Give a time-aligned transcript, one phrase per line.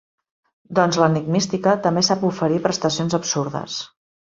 [0.79, 3.83] Doncs l'enigmística també sap oferir prestacions absurdes.